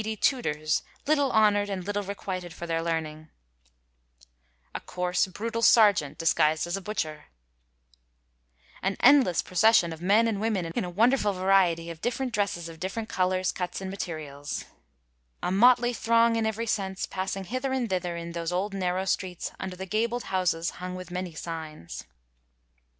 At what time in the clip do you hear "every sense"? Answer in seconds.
16.47-17.05